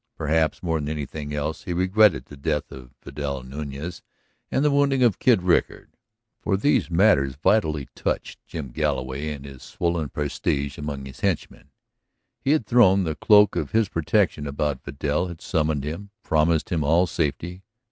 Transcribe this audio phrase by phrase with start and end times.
[0.17, 4.01] Perhaps more than anything else he regretted the death of Vidal Nuñez
[4.49, 5.91] and the wounding of Kid Rickard.
[6.39, 11.69] For these matters vitally touched Jim Galloway and his swollen prestige among his henchmen;
[12.39, 16.83] he had thrown the cloak of his protection about Vidal, had summoned him, promised him
[16.83, 17.61] all safety